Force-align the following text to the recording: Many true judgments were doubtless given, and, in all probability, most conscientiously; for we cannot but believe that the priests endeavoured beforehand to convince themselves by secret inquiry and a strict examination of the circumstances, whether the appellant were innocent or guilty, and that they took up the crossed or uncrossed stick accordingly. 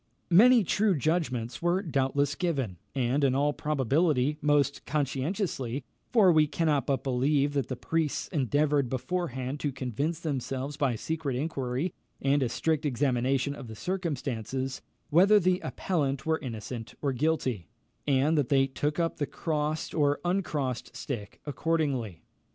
Many 0.31 0.63
true 0.63 0.95
judgments 0.97 1.61
were 1.61 1.83
doubtless 1.83 2.33
given, 2.33 2.77
and, 2.95 3.23
in 3.23 3.35
all 3.35 3.53
probability, 3.53 4.39
most 4.41 4.83
conscientiously; 4.87 5.83
for 6.11 6.31
we 6.31 6.47
cannot 6.47 6.87
but 6.87 7.03
believe 7.03 7.53
that 7.53 7.67
the 7.67 7.75
priests 7.75 8.27
endeavoured 8.29 8.89
beforehand 8.89 9.59
to 9.59 9.71
convince 9.71 10.19
themselves 10.19 10.75
by 10.75 10.95
secret 10.95 11.35
inquiry 11.35 11.93
and 12.19 12.41
a 12.41 12.49
strict 12.49 12.83
examination 12.83 13.53
of 13.53 13.67
the 13.67 13.75
circumstances, 13.75 14.81
whether 15.11 15.39
the 15.39 15.59
appellant 15.59 16.25
were 16.25 16.39
innocent 16.39 16.95
or 17.03 17.13
guilty, 17.13 17.67
and 18.07 18.35
that 18.39 18.49
they 18.49 18.65
took 18.65 18.99
up 18.99 19.17
the 19.17 19.27
crossed 19.27 19.93
or 19.93 20.19
uncrossed 20.25 20.95
stick 20.95 21.39
accordingly. 21.45 22.23